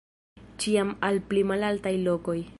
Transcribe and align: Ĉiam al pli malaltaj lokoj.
Ĉiam 0.63 0.95
al 1.09 1.21
pli 1.29 1.45
malaltaj 1.53 1.97
lokoj. 2.11 2.41